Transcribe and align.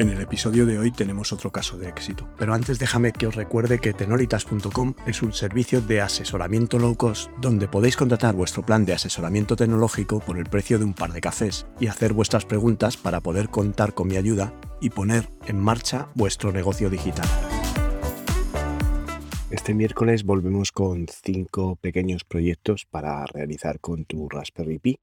En 0.00 0.08
el 0.08 0.22
episodio 0.22 0.64
de 0.64 0.78
hoy 0.78 0.90
tenemos 0.90 1.30
otro 1.30 1.52
caso 1.52 1.76
de 1.76 1.86
éxito, 1.90 2.26
pero 2.38 2.54
antes 2.54 2.78
déjame 2.78 3.12
que 3.12 3.26
os 3.26 3.34
recuerde 3.34 3.80
que 3.80 3.92
tenolitas.com 3.92 4.94
es 5.06 5.20
un 5.20 5.34
servicio 5.34 5.82
de 5.82 6.00
asesoramiento 6.00 6.78
low 6.78 6.96
cost 6.96 7.30
donde 7.38 7.68
podéis 7.68 7.98
contratar 7.98 8.34
vuestro 8.34 8.64
plan 8.64 8.86
de 8.86 8.94
asesoramiento 8.94 9.56
tecnológico 9.56 10.20
por 10.20 10.38
el 10.38 10.46
precio 10.46 10.78
de 10.78 10.86
un 10.86 10.94
par 10.94 11.12
de 11.12 11.20
cafés 11.20 11.66
y 11.80 11.88
hacer 11.88 12.14
vuestras 12.14 12.46
preguntas 12.46 12.96
para 12.96 13.20
poder 13.20 13.50
contar 13.50 13.92
con 13.92 14.08
mi 14.08 14.16
ayuda 14.16 14.54
y 14.80 14.88
poner 14.88 15.28
en 15.46 15.58
marcha 15.58 16.08
vuestro 16.14 16.50
negocio 16.50 16.88
digital. 16.88 17.28
Este 19.50 19.74
miércoles 19.74 20.24
volvemos 20.24 20.72
con 20.72 21.08
cinco 21.08 21.76
pequeños 21.76 22.24
proyectos 22.24 22.86
para 22.86 23.26
realizar 23.26 23.80
con 23.80 24.06
tu 24.06 24.30
Raspberry 24.30 24.78
Pi. 24.78 24.98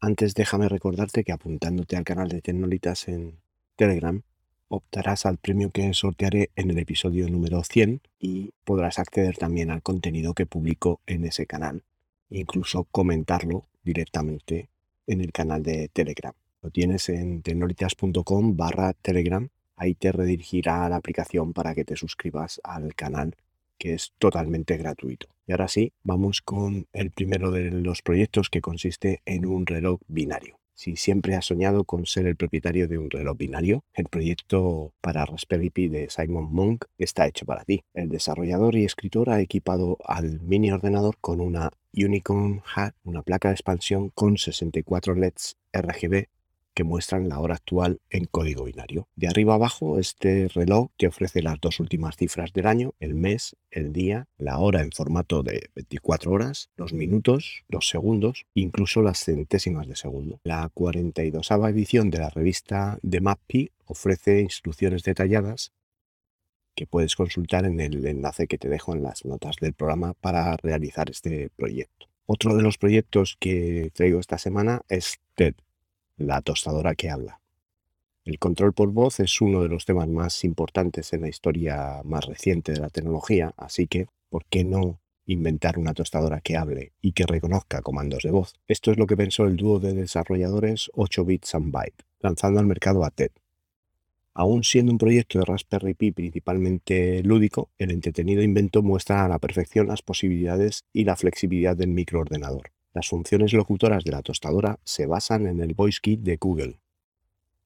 Antes 0.00 0.34
déjame 0.34 0.68
recordarte 0.68 1.22
que 1.22 1.30
apuntándote 1.30 1.96
al 1.96 2.02
canal 2.02 2.28
de 2.28 2.42
Tecnolitas 2.42 3.06
en 3.06 3.38
Telegram 3.76 4.24
optarás 4.70 5.26
al 5.26 5.36
premio 5.36 5.70
que 5.70 5.92
sortearé 5.94 6.50
en 6.54 6.70
el 6.70 6.78
episodio 6.78 7.28
número 7.28 7.62
100 7.64 8.00
y 8.20 8.52
podrás 8.64 9.00
acceder 9.00 9.36
también 9.36 9.70
al 9.70 9.82
contenido 9.82 10.32
que 10.32 10.46
publico 10.46 11.00
en 11.06 11.24
ese 11.24 11.44
canal, 11.44 11.82
incluso 12.30 12.84
comentarlo 12.84 13.66
directamente 13.82 14.70
en 15.08 15.20
el 15.20 15.32
canal 15.32 15.64
de 15.64 15.88
Telegram. 15.88 16.32
Lo 16.62 16.70
tienes 16.70 17.08
en 17.08 17.42
tecnolitas.com 17.42 18.56
barra 18.56 18.92
Telegram, 18.92 19.48
ahí 19.74 19.94
te 19.94 20.12
redirigirá 20.12 20.86
a 20.86 20.88
la 20.88 20.96
aplicación 20.96 21.52
para 21.52 21.74
que 21.74 21.84
te 21.84 21.96
suscribas 21.96 22.60
al 22.62 22.94
canal 22.94 23.34
que 23.76 23.94
es 23.94 24.12
totalmente 24.18 24.76
gratuito. 24.76 25.26
Y 25.46 25.52
ahora 25.52 25.66
sí, 25.66 25.92
vamos 26.04 26.42
con 26.42 26.86
el 26.92 27.10
primero 27.10 27.50
de 27.50 27.70
los 27.70 28.02
proyectos 28.02 28.50
que 28.50 28.60
consiste 28.60 29.22
en 29.24 29.46
un 29.46 29.66
reloj 29.66 30.00
binario. 30.06 30.60
Si 30.80 30.96
siempre 30.96 31.34
has 31.34 31.44
soñado 31.44 31.84
con 31.84 32.06
ser 32.06 32.24
el 32.26 32.36
propietario 32.36 32.88
de 32.88 32.96
un 32.96 33.10
reloj 33.10 33.36
binario, 33.36 33.84
el 33.92 34.06
proyecto 34.06 34.94
para 35.02 35.26
Raspberry 35.26 35.68
Pi 35.68 35.88
de 35.88 36.08
Simon 36.08 36.50
Monk 36.50 36.86
está 36.96 37.26
hecho 37.26 37.44
para 37.44 37.66
ti. 37.66 37.84
El 37.92 38.08
desarrollador 38.08 38.74
y 38.76 38.86
escritor 38.86 39.28
ha 39.28 39.42
equipado 39.42 39.98
al 40.06 40.40
mini 40.40 40.72
ordenador 40.72 41.18
con 41.20 41.42
una 41.42 41.70
Unicorn 41.92 42.62
Hat, 42.74 42.94
una 43.04 43.20
placa 43.20 43.48
de 43.48 43.56
expansión 43.56 44.08
con 44.08 44.38
64 44.38 45.16
LEDs 45.16 45.58
RGB 45.74 46.28
muestran 46.84 47.28
la 47.28 47.38
hora 47.38 47.54
actual 47.54 48.00
en 48.10 48.26
código 48.26 48.64
binario. 48.64 49.08
De 49.16 49.28
arriba 49.28 49.54
abajo, 49.54 49.98
este 49.98 50.48
reloj 50.48 50.90
te 50.96 51.06
ofrece 51.06 51.42
las 51.42 51.60
dos 51.60 51.80
últimas 51.80 52.16
cifras 52.16 52.52
del 52.52 52.66
año, 52.66 52.94
el 53.00 53.14
mes, 53.14 53.56
el 53.70 53.92
día, 53.92 54.28
la 54.38 54.58
hora 54.58 54.82
en 54.82 54.92
formato 54.92 55.42
de 55.42 55.70
24 55.74 56.30
horas, 56.30 56.70
los 56.76 56.92
minutos, 56.92 57.64
los 57.68 57.88
segundos, 57.88 58.46
incluso 58.54 59.02
las 59.02 59.24
centésimas 59.24 59.86
de 59.88 59.96
segundo. 59.96 60.40
La 60.44 60.68
42 60.72 61.50
edición 61.68 62.10
de 62.10 62.18
la 62.18 62.30
revista 62.30 62.98
The 63.08 63.20
MapPi 63.20 63.72
ofrece 63.86 64.40
instrucciones 64.40 65.02
detalladas 65.02 65.72
que 66.74 66.86
puedes 66.86 67.16
consultar 67.16 67.64
en 67.64 67.80
el 67.80 68.06
enlace 68.06 68.46
que 68.46 68.58
te 68.58 68.68
dejo 68.68 68.94
en 68.94 69.02
las 69.02 69.24
notas 69.24 69.56
del 69.60 69.74
programa 69.74 70.14
para 70.14 70.56
realizar 70.56 71.10
este 71.10 71.50
proyecto. 71.56 72.06
Otro 72.26 72.54
de 72.54 72.62
los 72.62 72.78
proyectos 72.78 73.36
que 73.40 73.90
traigo 73.92 74.20
esta 74.20 74.38
semana 74.38 74.82
es 74.88 75.18
TED, 75.34 75.54
la 76.20 76.42
tostadora 76.42 76.94
que 76.94 77.10
habla. 77.10 77.40
El 78.24 78.38
control 78.38 78.74
por 78.74 78.90
voz 78.90 79.20
es 79.20 79.40
uno 79.40 79.62
de 79.62 79.68
los 79.68 79.86
temas 79.86 80.06
más 80.06 80.44
importantes 80.44 81.12
en 81.14 81.22
la 81.22 81.28
historia 81.28 82.02
más 82.04 82.26
reciente 82.26 82.72
de 82.72 82.80
la 82.80 82.90
tecnología, 82.90 83.54
así 83.56 83.86
que, 83.86 84.06
¿por 84.28 84.44
qué 84.44 84.62
no 84.62 85.00
inventar 85.24 85.78
una 85.78 85.94
tostadora 85.94 86.42
que 86.42 86.56
hable 86.56 86.92
y 87.00 87.12
que 87.12 87.24
reconozca 87.24 87.80
comandos 87.80 88.22
de 88.22 88.30
voz? 88.30 88.52
Esto 88.68 88.92
es 88.92 88.98
lo 88.98 89.06
que 89.06 89.16
pensó 89.16 89.46
el 89.46 89.56
dúo 89.56 89.80
de 89.80 89.94
desarrolladores 89.94 90.90
8 90.94 91.24
bits 91.24 91.54
and 91.54 91.72
byte, 91.72 92.04
lanzando 92.20 92.60
al 92.60 92.66
mercado 92.66 93.04
a 93.04 93.10
TED. 93.10 93.30
Aún 94.34 94.62
siendo 94.62 94.92
un 94.92 94.98
proyecto 94.98 95.38
de 95.38 95.46
Raspberry 95.46 95.94
Pi 95.94 96.12
principalmente 96.12 97.22
lúdico, 97.22 97.70
el 97.78 97.90
entretenido 97.90 98.42
invento 98.42 98.82
muestra 98.82 99.24
a 99.24 99.28
la 99.28 99.38
perfección 99.38 99.88
las 99.88 100.02
posibilidades 100.02 100.84
y 100.92 101.04
la 101.04 101.16
flexibilidad 101.16 101.76
del 101.76 101.88
microordenador. 101.88 102.72
Las 102.92 103.08
funciones 103.08 103.52
locutoras 103.52 104.02
de 104.02 104.10
la 104.10 104.22
tostadora 104.22 104.80
se 104.84 105.06
basan 105.06 105.46
en 105.46 105.60
el 105.60 105.74
Voice 105.74 106.00
Kit 106.02 106.20
de 106.22 106.36
Google. 106.36 106.80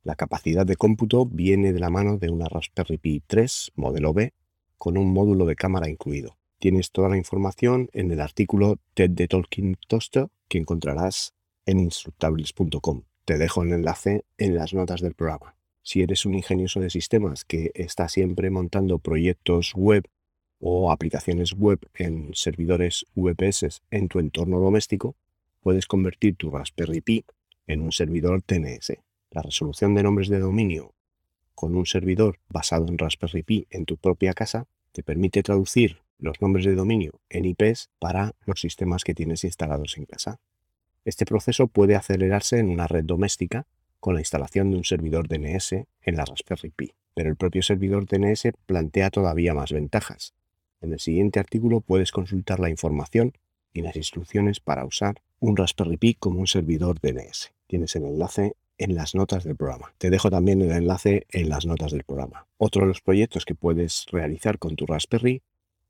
La 0.03 0.17
capacidad 0.17 0.67
de 0.67 0.77
cómputo 0.77 1.25
viene 1.25 1.73
de 1.73 1.81
la 1.81 1.89
mano 1.89 2.19
de 2.19 2.29
una 2.29 2.47
Raspberry 2.47 2.99
Pi 2.99 3.23
3 3.27 3.73
modelo 3.75 4.13
B 4.13 4.35
con 4.77 4.99
un 4.99 5.15
módulo 5.15 5.47
de 5.47 5.57
cámara 5.57 5.89
incluido. 5.89 6.37
Tienes 6.59 6.91
toda 6.91 7.09
la 7.09 7.17
información 7.17 7.89
en 7.95 8.11
el 8.11 8.21
artículo 8.21 8.79
TED 8.93 9.11
de 9.11 9.27
Talking 9.27 9.77
Toaster 9.89 10.29
que 10.47 10.59
encontrarás 10.59 11.33
en 11.65 11.81
instructables.com. 11.81 13.05
Te 13.25 13.39
dejo 13.39 13.63
el 13.63 13.73
enlace 13.73 14.27
en 14.37 14.55
las 14.55 14.75
notas 14.75 15.01
del 15.01 15.15
programa. 15.15 15.57
Si 15.83 16.03
eres 16.03 16.27
un 16.27 16.35
ingenioso 16.35 16.81
de 16.81 16.91
sistemas 16.91 17.45
que 17.47 17.71
está 17.75 18.11
siempre 18.11 18.51
montando 18.51 18.99
proyectos 18.99 19.73
web 19.75 20.05
o 20.67 20.91
aplicaciones 20.91 21.53
web 21.53 21.79
en 21.93 22.31
servidores 22.33 23.05
VPS 23.15 23.83
en 23.91 24.09
tu 24.09 24.19
entorno 24.19 24.59
doméstico, 24.61 25.15
puedes 25.61 25.87
convertir 25.87 26.37
tu 26.37 26.51
Raspberry 26.51 27.03
Pi 27.03 27.23
en 27.67 27.83
un 27.83 27.93
servidor 27.93 28.41
TNS. 28.41 28.95
La 29.31 29.43
resolución 29.43 29.95
de 29.95 30.03
nombres 30.03 30.29
de 30.29 30.39
dominio 30.39 30.95
con 31.55 31.77
un 31.77 31.85
servidor 31.85 32.39
basado 32.49 32.89
en 32.89 32.97
Raspberry 32.97 33.43
Pi 33.43 33.67
en 33.69 33.85
tu 33.85 33.99
propia 33.99 34.33
casa 34.33 34.67
te 34.93 35.03
permite 35.03 35.43
traducir 35.43 35.99
los 36.19 36.41
nombres 36.41 36.65
de 36.65 36.75
dominio 36.75 37.21
en 37.29 37.45
IPs 37.45 37.91
para 37.99 38.33
los 38.47 38.59
sistemas 38.59 39.05
que 39.05 39.15
tienes 39.15 39.45
instalados 39.45 39.99
en 39.99 40.07
casa. 40.07 40.41
Este 41.05 41.27
proceso 41.27 41.67
puede 41.67 41.95
acelerarse 41.95 42.59
en 42.59 42.71
una 42.71 42.87
red 42.87 43.05
doméstica 43.05 43.67
con 44.01 44.15
la 44.15 44.23
instalación 44.23 44.71
de 44.71 44.79
un 44.79 44.85
servidor 44.85 45.29
DNS 45.29 45.73
en 45.73 46.17
la 46.17 46.25
Raspberry 46.25 46.71
Pi, 46.71 46.93
pero 47.13 47.29
el 47.29 47.37
propio 47.37 47.63
servidor 47.63 48.07
DNS 48.07 48.49
plantea 48.65 49.11
todavía 49.11 49.53
más 49.53 49.71
ventajas, 49.71 50.33
en 50.85 50.93
el 50.93 51.01
siguiente 51.01 51.41
artículo 51.41 51.81
puedes 51.81 52.13
consultar 52.13 52.61
la 52.61 52.71
información 52.71 53.33
y 53.73 53.83
las 53.83 53.97
instrucciones 53.97 54.61
para 54.61 54.85
usar 54.85 55.21
un 55.41 55.57
Raspberry 55.57 55.97
Pi 55.97 56.15
como 56.15 56.41
un 56.41 56.47
servidor 56.47 57.01
DNS. 57.01 57.53
Tienes 57.67 57.97
el 57.97 58.05
enlace 58.05 58.55
en 58.79 58.95
las 58.95 59.15
notas 59.15 59.45
del 59.45 59.57
programa. 59.57 59.93
Te 59.99 60.11
dejo 60.11 60.31
también 60.31 60.61
el 60.63 60.71
enlace 60.71 61.27
en 61.31 61.49
las 61.49 61.67
notas 61.67 61.93
del 61.93 62.05
programa. 62.05 62.47
Otro 62.59 62.83
de 62.83 62.89
los 62.89 63.01
proyectos 63.01 63.45
que 63.45 63.55
puedes 63.55 64.07
realizar 64.11 64.59
con 64.59 64.77
tu 64.77 64.87
Raspberry 64.87 65.43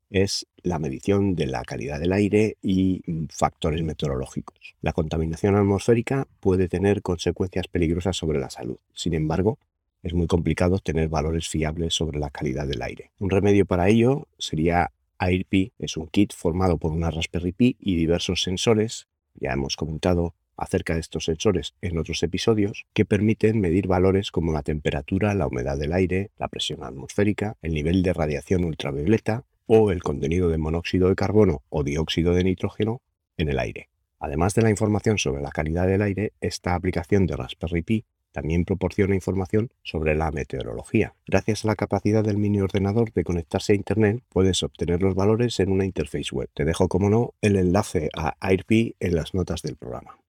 es 0.09 0.47
la 0.61 0.79
medición 0.79 1.35
de 1.35 1.47
la 1.47 1.63
calidad 1.63 1.99
del 1.99 2.13
aire 2.13 2.57
y 2.61 3.01
factores 3.29 3.81
meteorológicos. 3.83 4.75
La 4.81 4.93
contaminación 4.93 5.55
atmosférica 5.55 6.27
puede 6.39 6.69
tener 6.69 7.01
consecuencias 7.01 7.67
peligrosas 7.67 8.15
sobre 8.15 8.39
la 8.39 8.49
salud. 8.49 8.77
Sin 8.93 9.13
embargo, 9.13 9.57
es 10.05 10.13
muy 10.13 10.27
complicado 10.27 10.77
tener 10.77 11.09
valores 11.09 11.49
fiables 11.49 11.95
sobre 11.95 12.19
la 12.19 12.29
calidad 12.29 12.67
del 12.67 12.83
aire. 12.83 13.09
Un 13.17 13.31
remedio 13.31 13.65
para 13.65 13.89
ello 13.89 14.27
sería 14.37 14.91
AirPi, 15.17 15.73
es 15.79 15.97
un 15.97 16.05
kit 16.07 16.31
formado 16.31 16.77
por 16.77 16.91
una 16.91 17.09
Raspberry 17.09 17.53
Pi 17.53 17.75
y 17.79 17.95
diversos 17.95 18.43
sensores, 18.43 19.07
ya 19.33 19.51
hemos 19.51 19.75
comentado 19.75 20.35
acerca 20.57 20.93
de 20.93 20.99
estos 20.99 21.25
sensores 21.25 21.73
en 21.81 21.97
otros 21.97 22.21
episodios, 22.21 22.85
que 22.93 23.03
permiten 23.03 23.59
medir 23.59 23.87
valores 23.87 24.31
como 24.31 24.53
la 24.53 24.61
temperatura, 24.61 25.33
la 25.33 25.47
humedad 25.47 25.75
del 25.75 25.91
aire, 25.91 26.29
la 26.37 26.49
presión 26.49 26.83
atmosférica, 26.83 27.57
el 27.63 27.73
nivel 27.73 28.03
de 28.03 28.13
radiación 28.13 28.63
ultravioleta 28.63 29.43
o 29.65 29.91
el 29.91 30.03
contenido 30.03 30.49
de 30.49 30.59
monóxido 30.59 31.09
de 31.09 31.15
carbono 31.15 31.63
o 31.69 31.83
dióxido 31.83 32.35
de 32.35 32.43
nitrógeno 32.43 33.01
en 33.37 33.49
el 33.49 33.57
aire. 33.57 33.89
Además 34.19 34.53
de 34.53 34.61
la 34.61 34.69
información 34.69 35.17
sobre 35.17 35.41
la 35.41 35.49
calidad 35.49 35.87
del 35.87 36.03
aire, 36.03 36.33
esta 36.41 36.75
aplicación 36.75 37.25
de 37.25 37.35
Raspberry 37.35 37.81
Pi 37.81 38.05
también 38.35 38.65
proporciona 38.65 39.15
información 39.15 39.71
sobre 39.81 40.13
la 40.13 40.29
meteorología. 40.29 41.15
Gracias 41.25 41.63
a 41.63 41.69
la 41.69 41.77
capacidad 41.77 42.21
del 42.21 42.37
mini 42.37 42.59
ordenador 42.59 43.13
de 43.13 43.23
conectarse 43.23 43.71
a 43.71 43.77
Internet, 43.77 44.21
puedes 44.27 44.61
obtener 44.61 45.01
los 45.01 45.15
valores 45.15 45.57
en 45.61 45.71
una 45.71 45.85
interface 45.85 46.35
web. 46.35 46.49
Te 46.53 46.65
dejo, 46.65 46.89
como 46.89 47.09
no, 47.09 47.33
el 47.39 47.55
enlace 47.55 48.09
a 48.13 48.35
AirP 48.41 48.97
en 48.99 49.15
las 49.15 49.33
notas 49.33 49.61
del 49.61 49.77
programa. 49.77 50.19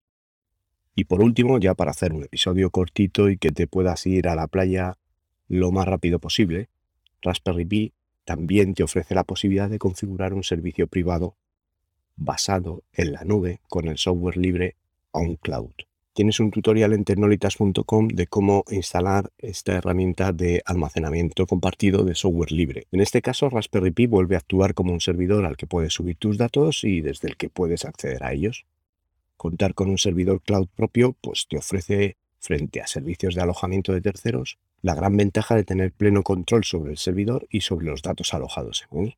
Y 0.94 1.06
por 1.06 1.20
último, 1.20 1.58
ya 1.58 1.74
para 1.74 1.90
hacer 1.90 2.12
un 2.12 2.22
episodio 2.22 2.70
cortito 2.70 3.28
y 3.28 3.38
que 3.38 3.50
te 3.50 3.66
puedas 3.66 4.06
ir 4.06 4.28
a 4.28 4.36
la 4.36 4.46
playa 4.46 4.98
lo 5.48 5.72
más 5.72 5.88
rápido 5.88 6.20
posible, 6.20 6.68
Raspberry 7.22 7.64
Pi 7.64 7.92
también 8.24 8.74
te 8.74 8.84
ofrece 8.84 9.16
la 9.16 9.24
posibilidad 9.24 9.68
de 9.68 9.80
configurar 9.80 10.32
un 10.32 10.44
servicio 10.44 10.86
privado 10.86 11.34
basado 12.14 12.84
en 12.92 13.10
la 13.14 13.24
nube 13.24 13.58
con 13.68 13.88
el 13.88 13.98
software 13.98 14.36
libre 14.36 14.76
OnCloud 15.10 15.85
tienes 16.16 16.40
un 16.40 16.50
tutorial 16.50 16.94
en 16.94 17.04
tecnolitas.com 17.04 18.08
de 18.08 18.26
cómo 18.26 18.64
instalar 18.70 19.30
esta 19.36 19.74
herramienta 19.74 20.32
de 20.32 20.62
almacenamiento 20.64 21.46
compartido 21.46 22.04
de 22.04 22.14
software 22.14 22.52
libre. 22.52 22.86
En 22.90 23.02
este 23.02 23.20
caso, 23.20 23.50
Raspberry 23.50 23.90
Pi 23.90 24.06
vuelve 24.06 24.34
a 24.34 24.38
actuar 24.38 24.72
como 24.72 24.94
un 24.94 25.02
servidor 25.02 25.44
al 25.44 25.58
que 25.58 25.66
puedes 25.66 25.92
subir 25.92 26.16
tus 26.16 26.38
datos 26.38 26.84
y 26.84 27.02
desde 27.02 27.28
el 27.28 27.36
que 27.36 27.50
puedes 27.50 27.84
acceder 27.84 28.24
a 28.24 28.32
ellos. 28.32 28.64
Contar 29.36 29.74
con 29.74 29.90
un 29.90 29.98
servidor 29.98 30.40
cloud 30.40 30.68
propio 30.74 31.14
pues 31.20 31.48
te 31.50 31.58
ofrece 31.58 32.16
frente 32.38 32.80
a 32.80 32.86
servicios 32.86 33.34
de 33.34 33.42
alojamiento 33.42 33.92
de 33.92 34.00
terceros 34.00 34.58
la 34.80 34.94
gran 34.94 35.18
ventaja 35.18 35.54
de 35.54 35.64
tener 35.64 35.92
pleno 35.92 36.22
control 36.22 36.64
sobre 36.64 36.92
el 36.92 36.96
servidor 36.96 37.46
y 37.50 37.60
sobre 37.60 37.86
los 37.86 38.00
datos 38.00 38.32
alojados 38.32 38.86
en 38.90 39.00
él. 39.00 39.16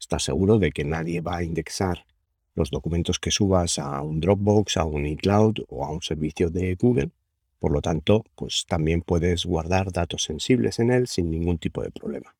Estás 0.00 0.24
seguro 0.24 0.58
de 0.58 0.72
que 0.72 0.84
nadie 0.84 1.20
va 1.20 1.36
a 1.36 1.44
indexar 1.44 2.06
los 2.54 2.70
documentos 2.70 3.18
que 3.18 3.30
subas 3.30 3.78
a 3.78 4.00
un 4.02 4.20
Dropbox, 4.20 4.76
a 4.76 4.84
un 4.84 5.06
iCloud 5.06 5.58
o 5.68 5.84
a 5.84 5.90
un 5.90 6.02
servicio 6.02 6.50
de 6.50 6.74
Google. 6.74 7.10
Por 7.58 7.72
lo 7.72 7.80
tanto, 7.80 8.24
pues 8.34 8.64
también 8.66 9.02
puedes 9.02 9.44
guardar 9.46 9.92
datos 9.92 10.24
sensibles 10.24 10.78
en 10.78 10.90
él 10.90 11.08
sin 11.08 11.30
ningún 11.30 11.58
tipo 11.58 11.82
de 11.82 11.90
problema. 11.90 12.36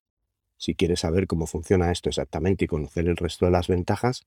Si 0.57 0.75
quieres 0.75 1.01
saber 1.01 1.27
cómo 1.27 1.47
funciona 1.47 1.91
esto 1.91 2.09
exactamente 2.09 2.65
y 2.65 2.69
conocer 2.69 3.09
el 3.09 3.17
resto 3.17 3.47
de 3.47 3.53
las 3.53 3.69
ventajas, 3.69 4.25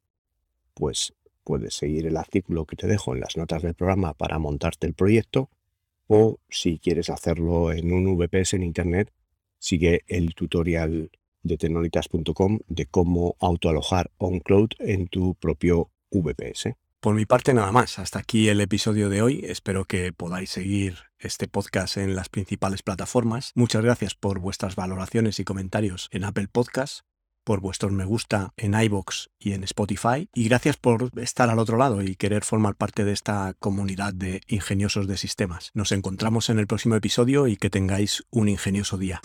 pues 0.73 1.13
puedes 1.43 1.75
seguir 1.75 2.05
el 2.05 2.17
artículo 2.17 2.65
que 2.65 2.75
te 2.75 2.87
dejo 2.87 3.13
en 3.13 3.21
las 3.21 3.37
notas 3.37 3.61
del 3.61 3.73
programa 3.73 4.13
para 4.13 4.37
montarte 4.37 4.85
el 4.85 4.93
proyecto 4.93 5.49
o 6.07 6.39
si 6.49 6.79
quieres 6.79 7.09
hacerlo 7.09 7.71
en 7.71 7.91
un 7.91 8.17
VPS 8.17 8.53
en 8.53 8.63
Internet, 8.63 9.11
sigue 9.59 10.03
el 10.07 10.33
tutorial 10.35 11.11
de 11.47 11.57
tecnolitas.com 11.57 12.59
de 12.67 12.85
cómo 12.85 13.35
autoalojar 13.39 14.11
OnCloud 14.17 14.69
en 14.79 15.07
tu 15.07 15.35
propio 15.35 15.89
VPS. 16.11 16.75
Por 16.99 17.15
mi 17.15 17.25
parte 17.25 17.53
nada 17.53 17.71
más, 17.71 17.99
hasta 17.99 18.19
aquí 18.19 18.49
el 18.49 18.59
episodio 18.59 19.09
de 19.09 19.21
hoy. 19.21 19.45
Espero 19.47 19.85
que 19.85 20.11
podáis 20.13 20.49
seguir 20.49 20.97
este 21.19 21.47
podcast 21.47 21.97
en 21.97 22.15
las 22.15 22.29
principales 22.29 22.83
plataformas. 22.83 23.51
Muchas 23.55 23.83
gracias 23.83 24.15
por 24.15 24.39
vuestras 24.39 24.75
valoraciones 24.75 25.39
y 25.39 25.44
comentarios 25.44 26.09
en 26.11 26.23
Apple 26.23 26.47
Podcasts 26.51 27.03
por 27.47 27.61
vuestros 27.61 27.94
me 27.94 28.03
gusta 28.03 28.51
en 28.57 28.73
iBox 28.73 29.29
y 29.39 29.53
en 29.53 29.63
Spotify. 29.63 30.27
Y 30.33 30.49
gracias 30.49 30.75
por 30.75 31.17
estar 31.17 31.49
al 31.49 31.59
otro 31.59 31.77
lado 31.77 32.03
y 32.03 32.17
querer 32.17 32.44
formar 32.44 32.75
parte 32.75 33.05
de 33.05 33.13
esta 33.13 33.55
comunidad 33.57 34.13
de 34.13 34.41
ingeniosos 34.49 35.07
de 35.07 35.15
sistemas. 35.15 35.71
Nos 35.73 35.94
encontramos 35.94 36.49
en 36.49 36.59
el 36.59 36.67
próximo 36.67 36.95
episodio 36.95 37.47
y 37.47 37.55
que 37.55 37.69
tengáis 37.69 38.25
un 38.31 38.49
ingenioso 38.49 38.97
día. 38.97 39.21